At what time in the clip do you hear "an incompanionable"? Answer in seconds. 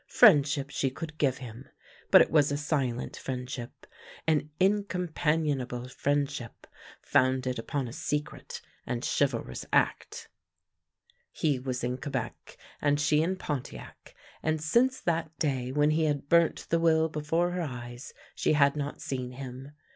4.25-5.89